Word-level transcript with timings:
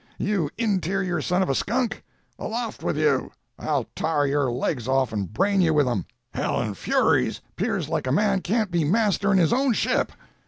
You 0.17 0.49
in 0.57 0.79
terior 0.79 1.23
son 1.23 1.43
of 1.43 1.49
a 1.49 1.53
skunk! 1.53 2.03
Aloft 2.39 2.81
with 2.81 2.97
you! 2.97 3.31
I'll 3.59 3.83
tar 3.95 4.25
your 4.25 4.51
legs 4.51 4.87
off 4.87 5.13
and 5.13 5.31
brain 5.31 5.61
you 5.61 5.75
with 5.75 5.87
'em! 5.87 6.05
Hell 6.33 6.59
and 6.59 6.75
furies, 6.75 7.39
'pears 7.55 7.87
like 7.87 8.07
a 8.07 8.11
man 8.11 8.41
can't 8.41 8.71
be 8.71 8.83
master 8.83 9.31
in 9.31 9.37
his 9.37 9.53
own 9.53 9.73
ship!' 9.73 10.11